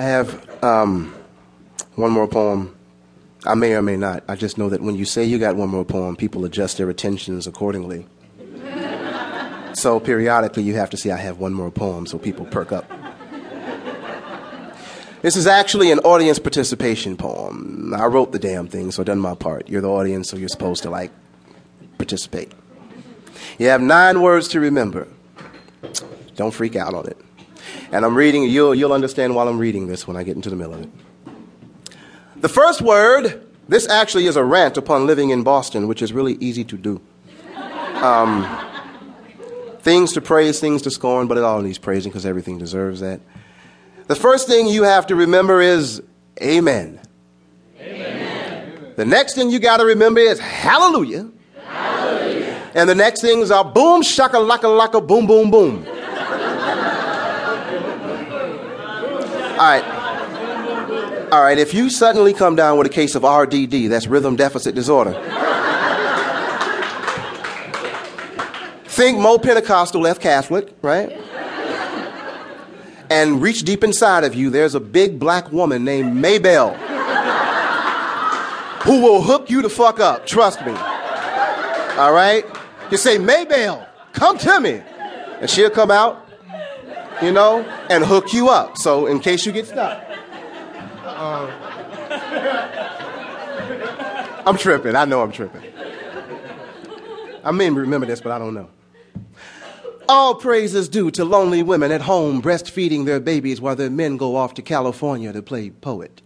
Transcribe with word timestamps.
I 0.00 0.04
have 0.04 0.64
um, 0.64 1.14
one 1.94 2.10
more 2.10 2.26
poem. 2.26 2.74
I 3.44 3.52
may 3.52 3.74
or 3.74 3.82
may 3.82 3.98
not. 3.98 4.24
I 4.28 4.34
just 4.34 4.56
know 4.56 4.70
that 4.70 4.80
when 4.80 4.94
you 4.94 5.04
say 5.04 5.24
you 5.24 5.38
got 5.38 5.56
one 5.56 5.68
more 5.68 5.84
poem, 5.84 6.16
people 6.16 6.46
adjust 6.46 6.78
their 6.78 6.88
attentions 6.88 7.46
accordingly. 7.46 8.06
so 9.74 10.00
periodically 10.00 10.62
you 10.62 10.72
have 10.76 10.88
to 10.88 10.96
say, 10.96 11.10
I 11.10 11.18
have 11.18 11.38
one 11.38 11.52
more 11.52 11.70
poem, 11.70 12.06
so 12.06 12.18
people 12.18 12.46
perk 12.46 12.72
up. 12.72 12.90
This 15.20 15.36
is 15.36 15.46
actually 15.46 15.92
an 15.92 15.98
audience 15.98 16.38
participation 16.38 17.18
poem. 17.18 17.92
I 17.94 18.06
wrote 18.06 18.32
the 18.32 18.38
damn 18.38 18.68
thing, 18.68 18.92
so 18.92 19.02
I've 19.02 19.06
done 19.06 19.20
my 19.20 19.34
part. 19.34 19.68
You're 19.68 19.82
the 19.82 19.90
audience, 19.90 20.30
so 20.30 20.38
you're 20.38 20.48
supposed 20.48 20.82
to, 20.84 20.88
like, 20.88 21.10
participate. 21.98 22.50
You 23.58 23.66
have 23.66 23.82
nine 23.82 24.22
words 24.22 24.48
to 24.48 24.60
remember. 24.60 25.08
Don't 26.36 26.54
freak 26.54 26.74
out 26.74 26.94
on 26.94 27.06
it. 27.06 27.18
And 27.92 28.04
I'm 28.04 28.14
reading, 28.14 28.44
you'll, 28.44 28.74
you'll 28.74 28.92
understand 28.92 29.34
while 29.34 29.48
I'm 29.48 29.58
reading 29.58 29.86
this 29.86 30.06
when 30.06 30.16
I 30.16 30.22
get 30.22 30.36
into 30.36 30.50
the 30.50 30.56
middle 30.56 30.74
of 30.74 30.82
it. 30.82 30.90
The 32.40 32.48
first 32.48 32.80
word, 32.80 33.46
this 33.68 33.88
actually 33.88 34.26
is 34.26 34.36
a 34.36 34.44
rant 34.44 34.76
upon 34.76 35.06
living 35.06 35.30
in 35.30 35.42
Boston, 35.42 35.88
which 35.88 36.02
is 36.02 36.12
really 36.12 36.34
easy 36.40 36.64
to 36.64 36.76
do. 36.76 37.00
Um, 37.96 38.46
things 39.80 40.12
to 40.14 40.20
praise, 40.20 40.58
things 40.58 40.82
to 40.82 40.90
scorn, 40.90 41.26
but 41.26 41.36
it 41.36 41.44
all 41.44 41.60
needs 41.60 41.78
praising 41.78 42.10
because 42.10 42.24
everything 42.24 42.58
deserves 42.58 43.00
that. 43.00 43.20
The 44.06 44.16
first 44.16 44.48
thing 44.48 44.66
you 44.66 44.84
have 44.84 45.06
to 45.08 45.14
remember 45.14 45.60
is 45.60 46.02
amen. 46.42 47.00
amen. 47.78 48.92
The 48.96 49.04
next 49.04 49.34
thing 49.34 49.50
you 49.50 49.58
got 49.58 49.76
to 49.76 49.84
remember 49.84 50.20
is 50.20 50.40
hallelujah. 50.40 51.30
hallelujah. 51.64 52.70
And 52.74 52.88
the 52.88 52.94
next 52.94 53.20
things 53.20 53.50
are 53.50 53.64
boom, 53.64 54.02
shaka, 54.02 54.36
laka, 54.36 54.62
laka, 54.62 55.06
boom, 55.06 55.26
boom, 55.26 55.50
boom. 55.50 55.86
All 59.60 59.66
right. 59.66 59.84
All 61.30 61.42
right, 61.42 61.58
if 61.58 61.74
you 61.74 61.90
suddenly 61.90 62.32
come 62.32 62.56
down 62.56 62.78
with 62.78 62.86
a 62.86 62.90
case 62.90 63.14
of 63.14 63.24
RDD, 63.24 63.90
that's 63.90 64.06
rhythm 64.06 64.34
deficit 64.34 64.74
disorder. 64.74 65.12
Think 68.86 69.18
Mo 69.18 69.36
Pentecostal, 69.36 70.06
F 70.06 70.18
Catholic, 70.18 70.74
right? 70.80 71.10
and 73.10 73.42
reach 73.42 73.62
deep 73.64 73.84
inside 73.84 74.24
of 74.24 74.34
you, 74.34 74.48
there's 74.48 74.74
a 74.74 74.80
big 74.80 75.18
black 75.18 75.52
woman 75.52 75.84
named 75.84 76.16
Maybell 76.16 76.74
who 78.84 79.02
will 79.02 79.20
hook 79.20 79.50
you 79.50 79.60
the 79.60 79.68
fuck 79.68 80.00
up. 80.00 80.24
Trust 80.26 80.64
me. 80.64 80.72
All 80.72 82.14
right? 82.14 82.44
You 82.90 82.96
say, 82.96 83.18
Maybell, 83.18 83.86
come 84.14 84.38
to 84.38 84.58
me. 84.58 84.80
And 85.40 85.50
she'll 85.50 85.68
come 85.68 85.90
out, 85.90 86.29
you 87.22 87.32
know, 87.32 87.62
and 87.90 88.04
hook 88.04 88.32
you 88.32 88.48
up. 88.48 88.76
So, 88.76 89.06
in 89.06 89.20
case 89.20 89.46
you 89.46 89.52
get 89.52 89.66
stuck. 89.66 90.04
Uh, 91.04 91.50
I'm 94.46 94.56
tripping. 94.56 94.96
I 94.96 95.04
know 95.04 95.22
I'm 95.22 95.32
tripping. 95.32 95.62
I 97.44 97.52
may 97.52 97.70
remember 97.70 98.06
this, 98.06 98.20
but 98.20 98.32
I 98.32 98.38
don't 98.38 98.54
know. 98.54 98.68
All 100.08 100.34
praise 100.34 100.74
is 100.74 100.88
due 100.88 101.12
to 101.12 101.24
lonely 101.24 101.62
women 101.62 101.92
at 101.92 102.00
home 102.00 102.42
breastfeeding 102.42 103.04
their 103.04 103.20
babies 103.20 103.60
while 103.60 103.76
their 103.76 103.90
men 103.90 104.16
go 104.16 104.34
off 104.34 104.54
to 104.54 104.62
California 104.62 105.32
to 105.32 105.40
play 105.40 105.70
poet. 105.70 106.20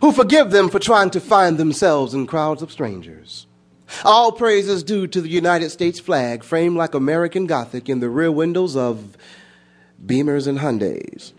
Who 0.00 0.12
forgive 0.12 0.52
them 0.52 0.68
for 0.68 0.78
trying 0.78 1.10
to 1.10 1.20
find 1.20 1.58
themselves 1.58 2.14
in 2.14 2.28
crowds 2.28 2.62
of 2.62 2.70
strangers. 2.70 3.47
All 4.04 4.32
praise 4.32 4.68
is 4.68 4.82
due 4.82 5.06
to 5.06 5.20
the 5.20 5.28
United 5.28 5.70
States 5.70 5.98
flag 6.00 6.44
framed 6.44 6.76
like 6.76 6.94
American 6.94 7.46
Gothic 7.46 7.88
in 7.88 8.00
the 8.00 8.08
rear 8.08 8.30
windows 8.30 8.76
of 8.76 9.16
Beamers 10.04 10.46
and 10.46 10.58
Hyundais. 10.58 11.32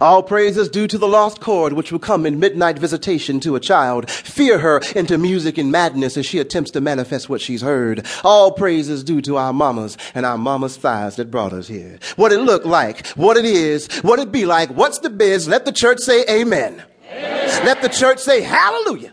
All 0.00 0.24
praise 0.24 0.56
is 0.56 0.68
due 0.68 0.88
to 0.88 0.98
the 0.98 1.06
lost 1.06 1.40
chord 1.40 1.74
which 1.74 1.92
will 1.92 2.00
come 2.00 2.26
in 2.26 2.40
midnight 2.40 2.76
visitation 2.76 3.38
to 3.38 3.54
a 3.54 3.60
child, 3.60 4.10
fear 4.10 4.58
her 4.58 4.80
into 4.96 5.16
music 5.16 5.58
and 5.58 5.70
madness 5.70 6.16
as 6.16 6.26
she 6.26 6.40
attempts 6.40 6.72
to 6.72 6.80
manifest 6.80 7.28
what 7.28 7.40
she's 7.40 7.62
heard. 7.62 8.04
All 8.24 8.50
praise 8.50 8.88
is 8.88 9.04
due 9.04 9.22
to 9.22 9.36
our 9.36 9.52
mamas 9.52 9.96
and 10.12 10.26
our 10.26 10.36
mamas' 10.36 10.76
thighs 10.76 11.14
that 11.16 11.30
brought 11.30 11.52
us 11.52 11.68
here. 11.68 12.00
What 12.16 12.32
it 12.32 12.40
look 12.40 12.64
like, 12.64 13.06
what 13.10 13.36
it 13.36 13.44
is, 13.44 13.86
what 14.02 14.18
it 14.18 14.32
be 14.32 14.44
like, 14.44 14.70
what's 14.70 14.98
the 14.98 15.10
biz? 15.10 15.46
Let 15.46 15.66
the 15.66 15.72
church 15.72 16.00
say 16.00 16.24
amen. 16.28 16.82
amen. 17.08 17.64
Let 17.64 17.80
the 17.80 17.88
church 17.88 18.18
say 18.18 18.40
hallelujah. 18.40 19.12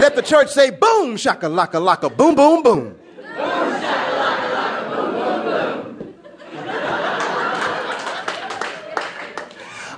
Let 0.00 0.14
the 0.14 0.22
church 0.22 0.48
say 0.48 0.70
boom, 0.70 1.16
shaka 1.16 1.46
laka 1.46 1.80
laka, 1.80 2.16
boom, 2.16 2.34
boom, 2.34 2.62
boom. 2.62 2.84
boom 2.84 2.98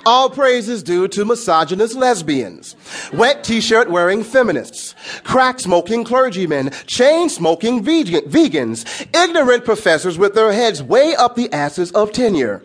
All 0.06 0.30
praise 0.30 0.68
is 0.68 0.82
due 0.82 1.08
to 1.08 1.24
misogynist 1.26 1.94
lesbians, 1.94 2.74
wet 3.12 3.44
t-shirt 3.44 3.90
wearing 3.90 4.24
feminists, 4.24 4.94
crack 5.24 5.60
smoking 5.60 6.04
clergymen, 6.04 6.70
chain 6.86 7.28
smoking 7.28 7.84
vegans, 7.84 9.06
ignorant 9.14 9.64
professors 9.66 10.16
with 10.16 10.34
their 10.34 10.52
heads 10.52 10.82
way 10.82 11.14
up 11.14 11.36
the 11.36 11.52
asses 11.52 11.92
of 11.92 12.12
tenure. 12.12 12.62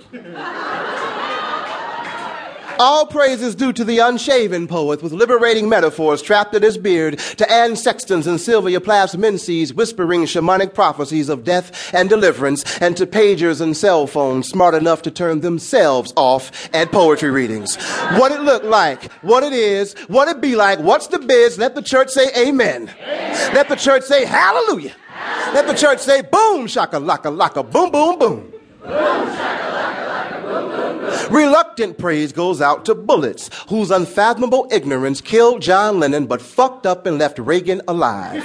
All 2.78 3.06
praise 3.06 3.42
is 3.42 3.56
due 3.56 3.72
to 3.74 3.86
the 3.86 4.00
unshaven 4.00 4.68
poet 4.68 5.02
with 5.02 5.14
liberating 5.14 5.70
metaphors 5.70 6.22
trapped 6.22 6.54
in 6.56 6.62
his 6.62 6.78
beard, 6.78 7.20
to 7.38 7.50
Anne 7.50 7.76
Sexton's 7.76 8.28
and 8.28 8.40
Sylvia 8.40 8.82
Plath's 8.82 9.16
menses 9.16 9.74
whispering 9.74 10.24
shamanic 10.24 10.74
prophecies 10.74 11.30
of 11.30 11.44
death 11.46 11.94
and 11.94 12.10
deliverance, 12.10 12.64
and 12.80 12.98
to 12.98 13.06
pagers 13.06 13.62
and 13.62 13.78
cell 13.78 14.08
phones 14.08 14.50
smart 14.50 14.74
enough 14.74 15.02
to 15.04 15.12
turn 15.12 15.40
themselves 15.40 16.12
off 16.18 16.70
at 16.74 16.92
poetry 16.92 17.32
readings. 17.32 17.78
What 18.18 18.32
it 18.32 18.42
look 18.42 18.64
like, 18.64 19.12
what 19.22 19.44
it 19.44 19.54
is, 19.54 19.94
what 20.08 20.28
it 20.28 20.42
be 20.42 20.56
like, 20.56 20.80
what's 20.80 21.08
the 21.08 21.20
biz, 21.20 21.58
let 21.58 21.76
the 21.76 21.82
church 21.82 22.10
say 22.10 22.30
amen. 22.38 22.90
amen. 23.02 23.56
Let 23.56 23.70
the 23.70 23.76
church 23.76 24.04
say 24.04 24.26
hallelujah. 24.26 24.94
hallelujah. 25.08 25.54
Let 25.54 25.68
the 25.68 25.74
church 25.74 26.00
say 26.00 26.22
boom, 26.22 26.68
shaka 26.68 26.98
laka 26.98 27.36
laka, 27.36 27.70
boom, 27.72 27.92
boom, 27.92 28.20
boom. 28.20 28.52
Boom, 28.82 28.92
shaka 29.36 29.72
laka 29.72 30.08
laka, 30.10 30.42
boom, 30.44 30.70
boom. 30.70 31.15
Reluctant 31.30 31.98
praise 31.98 32.32
goes 32.32 32.62
out 32.62 32.86
to 32.86 32.96
bullets, 32.96 33.50
whose 33.70 33.92
unfathomable 33.92 34.68
ignorance 34.72 35.22
killed 35.22 35.62
John 35.62 36.00
Lennon 36.00 36.28
but 36.28 36.42
fucked 36.42 36.86
up 36.86 37.06
and 37.06 37.18
left 37.18 37.40
Reagan 37.40 37.82
alive. 37.88 38.44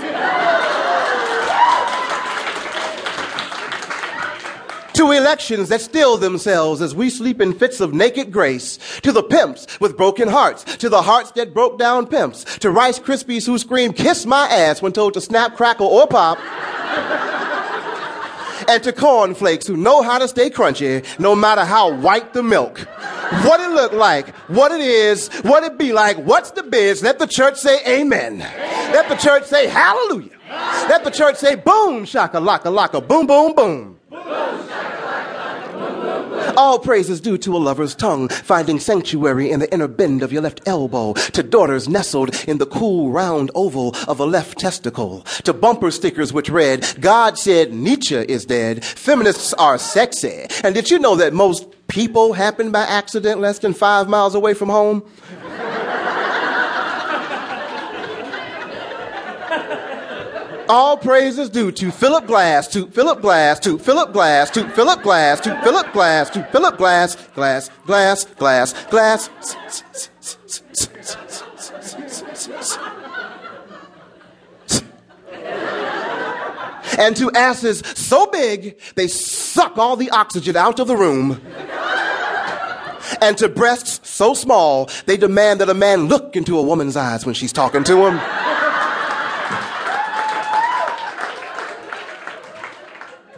to 4.94 5.12
elections 5.12 5.70
that 5.70 5.80
still 5.80 6.18
themselves 6.18 6.82
as 6.82 6.94
we 6.94 7.08
sleep 7.08 7.40
in 7.40 7.54
fits 7.54 7.80
of 7.80 7.94
naked 7.94 8.30
grace, 8.30 8.78
to 9.00 9.10
the 9.12 9.22
pimps 9.22 9.66
with 9.80 9.96
broken 9.96 10.28
hearts, 10.28 10.62
to 10.76 10.90
the 10.90 11.00
hearts 11.00 11.30
that 11.30 11.54
broke 11.54 11.78
down 11.78 12.06
pimps, 12.06 12.44
to 12.58 12.70
Rice 12.70 12.98
Krispies 12.98 13.46
who 13.46 13.56
scream, 13.56 13.94
kiss 13.94 14.26
my 14.26 14.46
ass 14.46 14.82
when 14.82 14.92
told 14.92 15.14
to 15.14 15.20
snap, 15.22 15.56
crackle, 15.56 15.86
or 15.86 16.06
pop 16.06 16.38
and 18.70 18.82
to 18.84 18.92
cornflakes 18.92 19.66
who 19.66 19.76
know 19.76 20.00
how 20.00 20.18
to 20.18 20.28
stay 20.28 20.48
crunchy 20.48 21.04
no 21.18 21.34
matter 21.34 21.64
how 21.64 21.92
white 21.92 22.32
the 22.32 22.42
milk. 22.42 22.78
What 23.44 23.60
it 23.60 23.70
look 23.70 23.92
like, 23.92 24.28
what 24.48 24.70
it 24.70 24.80
is, 24.80 25.28
what 25.42 25.64
it 25.64 25.76
be 25.76 25.92
like, 25.92 26.16
what's 26.18 26.52
the 26.52 26.62
biz? 26.62 27.02
Let 27.02 27.18
the 27.18 27.26
church 27.26 27.56
say 27.56 27.80
amen. 27.86 28.38
Let 28.38 29.08
the 29.08 29.16
church 29.16 29.44
say 29.44 29.66
hallelujah. 29.66 30.38
Let 30.88 31.04
the 31.04 31.10
church 31.10 31.36
say 31.36 31.56
boom, 31.56 32.04
shaka, 32.04 32.38
laka, 32.38 32.70
laka, 32.70 33.06
boom, 33.06 33.26
boom, 33.26 33.54
boom. 33.54 33.54
boom 33.54 33.99
all 36.60 36.78
praise 36.78 37.08
is 37.08 37.22
due 37.22 37.38
to 37.38 37.56
a 37.56 37.58
lover's 37.58 37.94
tongue, 37.94 38.28
finding 38.28 38.78
sanctuary 38.78 39.50
in 39.50 39.60
the 39.60 39.72
inner 39.72 39.88
bend 39.88 40.22
of 40.22 40.30
your 40.30 40.42
left 40.42 40.60
elbow, 40.66 41.14
to 41.14 41.42
daughters 41.42 41.88
nestled 41.88 42.34
in 42.46 42.58
the 42.58 42.66
cool 42.66 43.10
round 43.10 43.50
oval 43.54 43.96
of 44.06 44.20
a 44.20 44.26
left 44.26 44.58
testicle, 44.58 45.22
to 45.42 45.54
bumper 45.54 45.90
stickers 45.90 46.34
which 46.34 46.50
read, 46.50 46.86
God 47.00 47.38
said 47.38 47.72
Nietzsche 47.72 48.14
is 48.14 48.44
dead, 48.44 48.84
feminists 48.84 49.54
are 49.54 49.78
sexy. 49.78 50.48
And 50.62 50.74
did 50.74 50.90
you 50.90 50.98
know 50.98 51.16
that 51.16 51.32
most 51.32 51.66
people 51.88 52.34
happen 52.34 52.70
by 52.70 52.82
accident 52.82 53.40
less 53.40 53.60
than 53.60 53.72
five 53.72 54.06
miles 54.06 54.34
away 54.34 54.52
from 54.52 54.68
home? 54.68 55.02
All 60.68 60.96
praise 60.96 61.38
is 61.38 61.50
due 61.50 61.72
to 61.72 61.90
Philip 61.90 62.26
Glass, 62.26 62.68
to 62.68 62.86
Philip 62.88 63.20
Glass, 63.20 63.58
to 63.60 63.78
Philip 63.78 64.12
Glass, 64.12 64.50
to 64.50 64.68
Philip 64.70 65.02
Glass, 65.02 65.40
to 65.40 65.60
Philip 65.62 65.92
Glass, 65.92 66.30
to 66.30 66.44
Philip 66.52 66.76
Glass, 66.76 67.16
glass, 67.34 67.70
glass, 67.86 68.24
glass, 68.24 68.86
glass. 68.86 69.30
And 76.98 77.16
to 77.16 77.30
asses 77.32 77.80
so 77.94 78.26
big 78.26 78.78
they 78.94 79.08
suck 79.08 79.78
all 79.78 79.96
the 79.96 80.10
oxygen 80.10 80.56
out 80.56 80.78
of 80.80 80.86
the 80.86 80.96
room. 80.96 81.40
And 83.20 83.36
to 83.38 83.48
breasts 83.48 84.08
so 84.08 84.34
small 84.34 84.88
they 85.06 85.16
demand 85.16 85.60
that 85.60 85.68
a 85.68 85.74
man 85.74 86.06
look 86.06 86.36
into 86.36 86.58
a 86.58 86.62
woman's 86.62 86.96
eyes 86.96 87.24
when 87.24 87.34
she's 87.34 87.52
talking 87.52 87.84
to 87.84 88.06
him. 88.06 88.20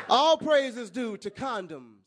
All 0.09 0.37
praise 0.37 0.62
is 0.77 0.91
due 0.91 1.17
to 1.19 1.31
condoms. 1.31 1.99